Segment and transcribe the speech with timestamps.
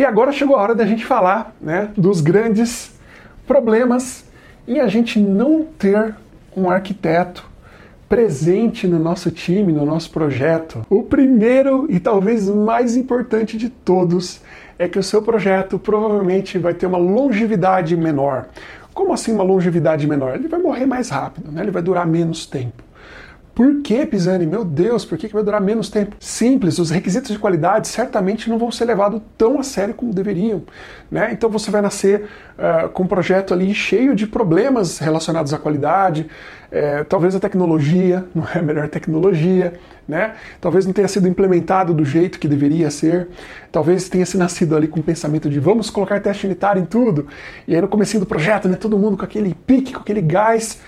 [0.00, 2.90] E agora chegou a hora da gente falar né, dos grandes
[3.46, 4.24] problemas
[4.66, 6.14] em a gente não ter
[6.56, 7.44] um arquiteto
[8.08, 10.86] presente no nosso time, no nosso projeto.
[10.88, 14.40] O primeiro e talvez mais importante de todos
[14.78, 18.46] é que o seu projeto provavelmente vai ter uma longevidade menor.
[18.94, 20.34] Como assim uma longevidade menor?
[20.34, 21.60] Ele vai morrer mais rápido, né?
[21.60, 22.82] ele vai durar menos tempo.
[23.54, 24.46] Por que, Pisani?
[24.46, 26.16] Meu Deus, por que, que vai durar menos tempo?
[26.20, 30.62] Simples, os requisitos de qualidade certamente não vão ser levados tão a sério como deveriam.
[31.10, 31.30] Né?
[31.32, 36.28] Então você vai nascer uh, com um projeto ali cheio de problemas relacionados à qualidade,
[36.72, 39.74] é, talvez a tecnologia não é a melhor tecnologia,
[40.06, 40.34] né?
[40.60, 43.28] talvez não tenha sido implementado do jeito que deveria ser,
[43.72, 47.26] talvez tenha se nascido ali com o pensamento de vamos colocar teste unitário em tudo,
[47.66, 50.80] e aí no começo do projeto, né, todo mundo com aquele pique, com aquele gás,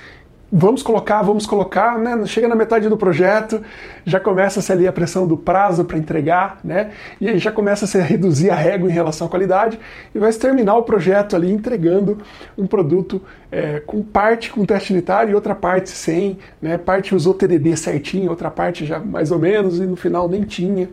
[0.54, 2.26] vamos colocar, vamos colocar, né?
[2.26, 3.62] Chega na metade do projeto,
[4.04, 6.90] já começa-se ali a pressão do prazo para entregar, né?
[7.18, 9.80] E aí já começa-se a reduzir a régua em relação à qualidade
[10.14, 12.18] e vai terminar o projeto ali entregando
[12.58, 16.76] um produto é, com parte com teste unitário e outra parte sem, né?
[16.76, 20.90] Parte usou TDD certinho, outra parte já mais ou menos e no final nem tinha.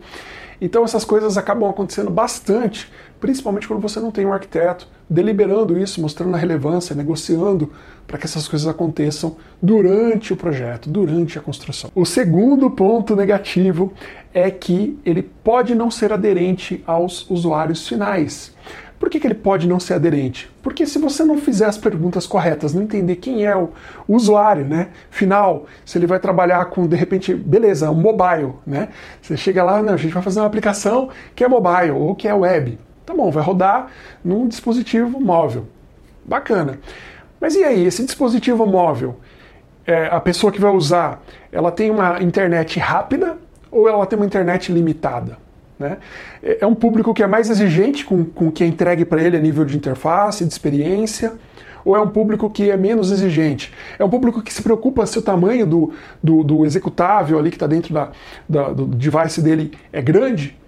[0.58, 6.00] Então essas coisas acabam acontecendo bastante, principalmente quando você não tem um arquiteto deliberando isso,
[6.00, 7.72] mostrando a relevância, negociando
[8.06, 11.90] para que essas coisas aconteçam durante o projeto, durante a construção.
[11.94, 13.92] O segundo ponto negativo
[14.32, 18.54] é que ele pode não ser aderente aos usuários finais.
[19.00, 20.50] Por que, que, ele pode não ser aderente?
[20.62, 23.70] Porque se você não fizer as perguntas corretas, não entender quem é o
[24.06, 24.88] usuário, né?
[25.10, 28.90] Final, se ele vai trabalhar com, de repente, beleza, um mobile, né?
[29.22, 32.28] Você chega lá, não, a gente vai fazer uma aplicação que é mobile ou que
[32.28, 32.78] é web.
[33.10, 33.88] Tá bom, vai rodar
[34.24, 35.66] num dispositivo móvel.
[36.24, 36.78] Bacana.
[37.40, 39.16] Mas e aí, esse dispositivo móvel,
[39.84, 43.36] é, a pessoa que vai usar, ela tem uma internet rápida
[43.68, 45.38] ou ela tem uma internet limitada?
[45.76, 45.96] Né?
[46.40, 49.20] É, é um público que é mais exigente com, com o que é entregue para
[49.20, 51.32] ele a nível de interface, de experiência,
[51.84, 53.74] ou é um público que é menos exigente?
[53.98, 55.92] É um público que se preocupa se o tamanho do,
[56.22, 58.12] do, do executável ali que está dentro da,
[58.48, 60.60] da, do device dele é grande?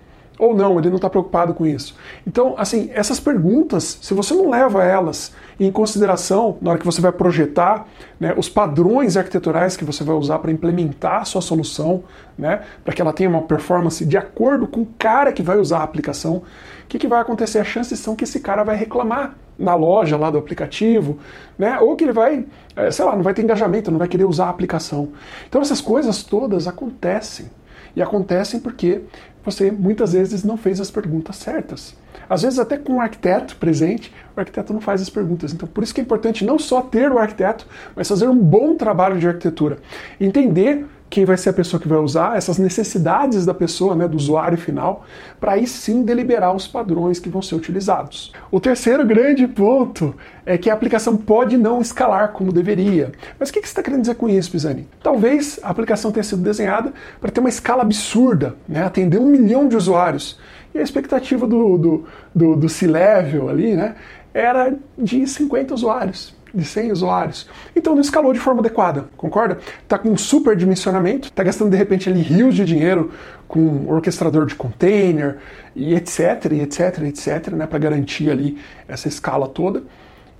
[0.42, 1.94] Ou não, ele não está preocupado com isso.
[2.26, 7.00] Então, assim, essas perguntas, se você não leva elas em consideração na hora que você
[7.00, 7.86] vai projetar
[8.18, 12.02] né, os padrões arquiteturais que você vai usar para implementar a sua solução,
[12.36, 15.78] né, para que ela tenha uma performance de acordo com o cara que vai usar
[15.78, 16.42] a aplicação, o
[16.88, 17.60] que, que vai acontecer?
[17.60, 21.20] As chances são que esse cara vai reclamar na loja lá do aplicativo,
[21.56, 21.78] né?
[21.78, 24.46] Ou que ele vai, eh, sei lá, não vai ter engajamento, não vai querer usar
[24.46, 25.10] a aplicação.
[25.48, 27.48] Então essas coisas todas acontecem.
[27.94, 29.02] E acontecem porque
[29.44, 31.96] você muitas vezes não fez as perguntas certas.
[32.28, 35.52] Às vezes, até com o arquiteto presente, o arquiteto não faz as perguntas.
[35.52, 38.74] Então, por isso que é importante não só ter o arquiteto, mas fazer um bom
[38.74, 39.78] trabalho de arquitetura.
[40.20, 44.16] Entender quem vai ser a pessoa que vai usar, essas necessidades da pessoa, né, do
[44.16, 45.04] usuário final,
[45.38, 48.32] para aí sim deliberar os padrões que vão ser utilizados.
[48.50, 50.14] O terceiro grande ponto
[50.46, 53.12] é que a aplicação pode não escalar como deveria.
[53.38, 54.88] Mas o que você está querendo dizer com isso, Pisani?
[55.02, 59.68] Talvez a aplicação tenha sido desenhada para ter uma escala absurda, né, atender um milhão
[59.68, 60.38] de usuários.
[60.74, 62.04] E a expectativa do, do,
[62.34, 63.96] do, do C-Level ali né,
[64.32, 67.48] era de 50 usuários de 100 usuários.
[67.74, 69.58] Então não escalou de forma adequada, concorda?
[69.82, 73.10] Está com super dimensionamento, está gastando de repente ali rios de dinheiro
[73.48, 75.38] com orquestrador de container
[75.74, 79.82] e etc, e etc, etc, né, para garantir ali essa escala toda.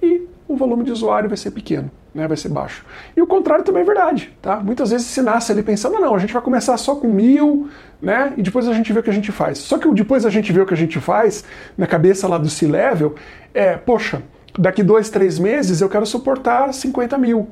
[0.03, 2.85] E o volume de usuário vai ser pequeno, né, vai ser baixo.
[3.17, 4.57] E o contrário também é verdade, tá?
[4.57, 7.69] Muitas vezes se nasce ali pensando, não, a gente vai começar só com mil,
[8.01, 9.59] né, e depois a gente vê o que a gente faz.
[9.59, 11.45] Só que depois a gente vê o que a gente faz,
[11.77, 13.15] na cabeça lá do C-Level,
[13.55, 14.23] é, poxa,
[14.59, 17.49] daqui dois, três meses eu quero suportar 50 mil.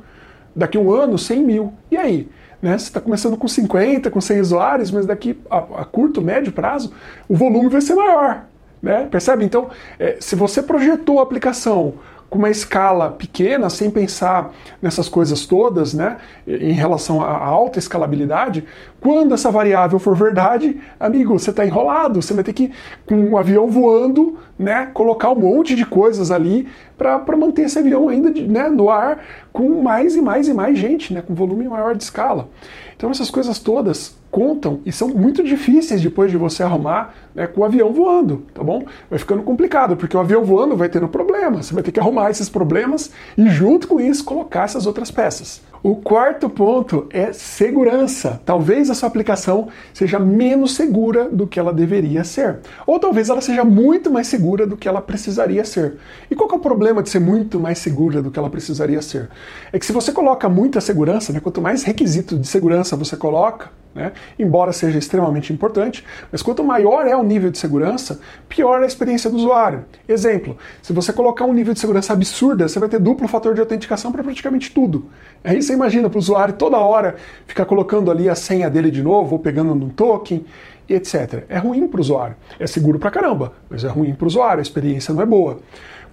[0.54, 1.72] Daqui um ano, 100 mil.
[1.90, 2.28] E aí?
[2.60, 2.76] Né?
[2.76, 6.92] Você está começando com 50, com 100 usuários, mas daqui a, a, curto, médio prazo,
[7.28, 8.44] o volume vai ser maior.
[8.82, 9.06] Né?
[9.10, 9.44] Percebe?
[9.44, 11.94] Então, é, se você projetou a aplicação
[12.30, 18.64] com uma escala pequena, sem pensar nessas coisas todas, né, em relação à alta escalabilidade,
[19.00, 22.70] quando essa variável for verdade, amigo, você está enrolado, você vai ter que,
[23.04, 28.08] com um avião voando, né, colocar um monte de coisas ali para manter esse avião
[28.08, 29.18] ainda né, no ar
[29.52, 32.48] com mais e mais e mais gente, né, com volume maior de escala.
[32.96, 37.60] Então essas coisas todas contam e são muito difíceis depois de você arrumar né, com
[37.60, 38.84] o avião voando, tá bom?
[39.08, 42.30] Vai ficando complicado, porque o avião voando vai tendo problemas, você vai ter que arrumar
[42.30, 45.62] esses problemas e junto com isso colocar essas outras peças.
[45.82, 48.38] O quarto ponto é segurança.
[48.44, 52.58] Talvez a sua aplicação seja menos segura do que ela deveria ser.
[52.86, 55.96] Ou talvez ela seja muito mais segura do que ela precisaria ser.
[56.30, 59.30] E qual é o problema de ser muito mais segura do que ela precisaria ser?
[59.72, 63.70] É que se você coloca muita segurança, né, quanto mais requisito de segurança você coloca,
[63.94, 64.12] né?
[64.38, 68.86] Embora seja extremamente importante, mas quanto maior é o nível de segurança, pior é a
[68.86, 69.84] experiência do usuário.
[70.08, 73.60] Exemplo: se você colocar um nível de segurança absurda, você vai ter duplo fator de
[73.60, 75.06] autenticação para praticamente tudo.
[75.42, 79.02] Aí você imagina para o usuário toda hora ficar colocando ali a senha dele de
[79.02, 80.44] novo, ou pegando no token,
[80.88, 81.44] etc.
[81.48, 82.36] É ruim para o usuário.
[82.58, 85.58] É seguro para caramba, mas é ruim para o usuário, a experiência não é boa.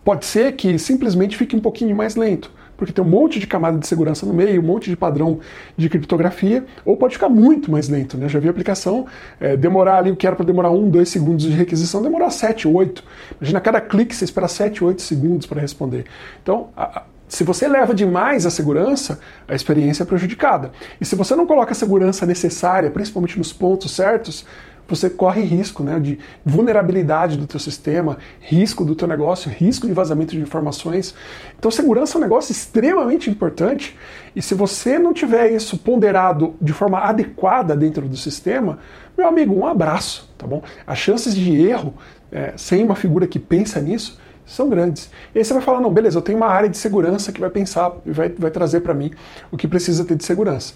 [0.04, 3.80] Pode ser que simplesmente fique um pouquinho mais lento porque tem um monte de camada
[3.80, 5.40] de segurança no meio, um monte de padrão
[5.76, 8.20] de criptografia, ou pode ficar muito mais lento.
[8.20, 8.30] Né?
[8.30, 9.08] Já vi aplicação
[9.40, 12.68] é, demorar ali o que era para demorar um, dois segundos de requisição, demorar 7,
[12.68, 13.04] 8.
[13.42, 16.06] Imagina cada clique você espera 7, 8 segundos para responder.
[16.44, 20.72] Então, a, se você leva demais a segurança, a experiência é prejudicada.
[21.00, 24.46] E se você não coloca a segurança necessária, principalmente nos pontos certos,
[24.88, 29.94] você corre risco né, de vulnerabilidade do teu sistema, risco do teu negócio, risco de
[29.94, 31.14] vazamento de informações.
[31.60, 33.98] Então segurança é um negócio extremamente importante
[34.36, 38.80] e se você não tiver isso ponderado de forma adequada dentro do sistema,
[39.18, 40.64] meu amigo, um abraço, tá bom?
[40.86, 41.94] As chances de erro
[42.32, 44.18] é, sem uma figura que pensa nisso
[44.48, 45.12] são grandes.
[45.36, 47.50] E aí você vai falar, não, beleza, eu tenho uma área de segurança que vai
[47.50, 49.12] pensar e vai, vai trazer para mim
[49.52, 50.74] o que precisa ter de segurança.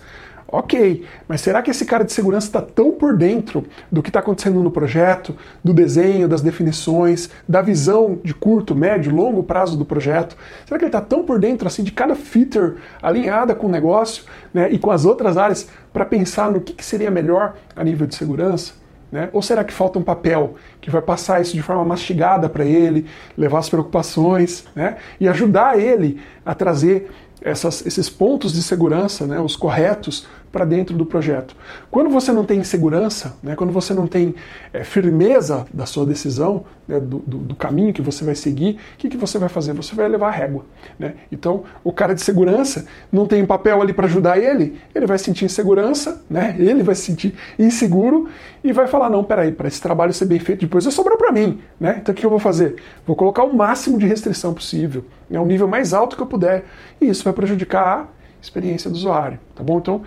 [0.54, 4.20] Ok, mas será que esse cara de segurança está tão por dentro do que está
[4.20, 5.34] acontecendo no projeto,
[5.64, 10.36] do desenho, das definições, da visão de curto, médio, longo prazo do projeto?
[10.66, 14.26] Será que ele está tão por dentro assim de cada feature alinhada com o negócio
[14.54, 18.06] né, e com as outras áreas para pensar no que, que seria melhor a nível
[18.06, 18.81] de segurança?
[19.12, 19.30] Né?
[19.34, 23.06] Ou será que falta um papel que vai passar isso de forma mastigada para ele,
[23.38, 24.98] levar as preocupações né?
[25.19, 27.12] e ajudar ele a trazer
[27.42, 31.56] essas, esses pontos de segurança, né, os corretos, para dentro do projeto.
[31.89, 34.36] Quando você não tem segurança, né, quando você não tem
[34.74, 38.98] é, firmeza da sua decisão, né, do, do, do, caminho que você vai seguir, o
[38.98, 39.74] que, que você vai fazer?
[39.74, 40.65] Você vai levar a régua.
[41.00, 41.13] Né?
[41.31, 45.45] Então, o cara de segurança não tem papel ali para ajudar ele, ele vai sentir
[45.45, 46.56] insegurança, né?
[46.59, 48.27] ele vai se sentir inseguro
[48.63, 51.62] e vai falar: não, peraí, para esse trabalho ser bem feito, depois sobrar para mim.
[51.80, 52.00] Né?
[52.01, 52.75] Então, o que eu vou fazer?
[53.06, 56.65] Vou colocar o máximo de restrição possível, né, o nível mais alto que eu puder,
[57.00, 58.07] e isso vai prejudicar a
[58.42, 59.39] experiência do usuário.
[59.56, 59.77] Tá bom?
[59.77, 60.01] Então,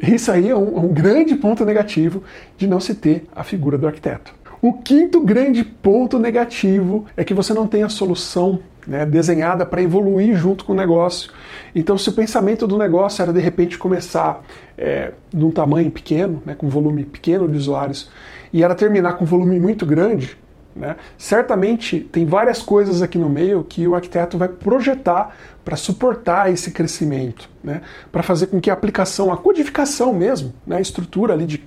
[0.00, 2.22] isso aí é um, um grande ponto negativo
[2.56, 4.34] de não se ter a figura do arquiteto.
[4.62, 9.82] O quinto grande ponto negativo é que você não tem a solução né, desenhada para
[9.82, 11.30] evoluir junto com o negócio.
[11.74, 14.42] Então, se o pensamento do negócio era de repente começar
[14.76, 18.10] é, num tamanho pequeno, né, com volume pequeno de usuários,
[18.52, 20.36] e era terminar com volume muito grande,
[20.74, 20.96] né?
[21.18, 25.34] Certamente tem várias coisas aqui no meio que o arquiteto vai projetar
[25.64, 27.82] para suportar esse crescimento, né?
[28.10, 30.76] para fazer com que a aplicação, a codificação mesmo, né?
[30.76, 31.62] a estrutura ali de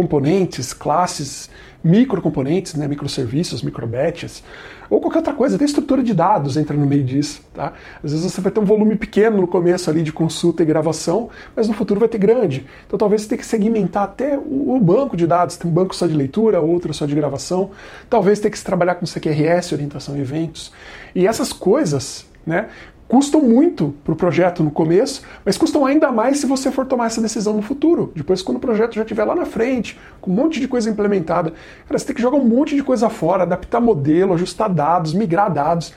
[0.00, 1.50] componentes, classes,
[1.84, 4.42] microcomponentes, né, microserviços, microbatches,
[4.88, 7.42] ou qualquer outra coisa, até estrutura de dados entra no meio disso.
[7.52, 7.74] Tá?
[8.02, 11.28] Às vezes você vai ter um volume pequeno no começo ali de consulta e gravação,
[11.54, 12.66] mas no futuro vai ter grande.
[12.86, 16.06] Então talvez você tenha que segmentar até o banco de dados, tem um banco só
[16.06, 17.70] de leitura, outro só de gravação,
[18.08, 20.72] talvez tenha que se trabalhar com CQRS, orientação a eventos.
[21.14, 22.68] E essas coisas, né,
[23.10, 27.06] custam muito para o projeto no começo, mas custam ainda mais se você for tomar
[27.06, 28.12] essa decisão no futuro.
[28.14, 31.52] Depois, quando o projeto já estiver lá na frente, com um monte de coisa implementada,
[31.88, 35.52] cara, você tem que jogar um monte de coisa fora, adaptar modelo, ajustar dados, migrar
[35.52, 35.92] dados.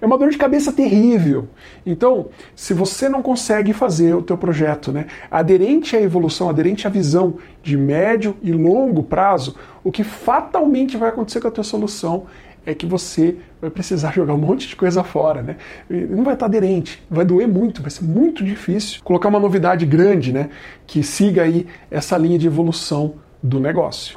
[0.00, 1.48] É uma dor de cabeça terrível.
[1.86, 6.90] Então, se você não consegue fazer o teu projeto né, aderente à evolução, aderente à
[6.90, 9.54] visão de médio e longo prazo,
[9.84, 12.26] o que fatalmente vai acontecer com a tua solução
[12.66, 15.56] é que você vai precisar jogar um monte de coisa fora, né?
[15.88, 20.32] não vai estar aderente, vai doer muito, vai ser muito difícil colocar uma novidade grande,
[20.32, 20.50] né?
[20.86, 24.16] Que siga aí essa linha de evolução do negócio.